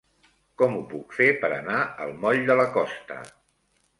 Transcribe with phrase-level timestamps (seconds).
[0.59, 3.19] Com ho puc fer per anar al moll de la Costa?